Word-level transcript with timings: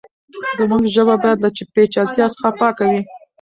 زموږ 0.59 0.83
ژبه 0.93 1.15
بايد 1.21 1.37
له 1.43 1.49
پېچلتيا 1.73 2.25
څخه 2.35 2.49
پاکه 2.59 2.85
وي. 2.91 3.01